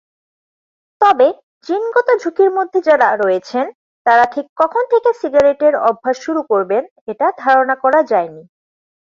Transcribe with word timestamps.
তবে 1.01 1.27
জিনগত 1.67 2.07
ঝুঁকির 2.21 2.49
মধ্যে 2.57 2.79
যারা 2.87 3.07
রয়েছেন, 3.15 3.65
তারা 4.05 4.25
ঠিক 4.33 4.45
কখন 4.57 4.83
থেকে 4.91 5.09
সিগারেটের 5.21 5.73
অভ্যাস 5.89 6.17
শুরু 6.25 6.41
করবেন 6.51 6.83
এটা 7.11 7.27
ধারণা 7.43 7.75
করা 7.83 7.99
যায়নি। 8.11 8.43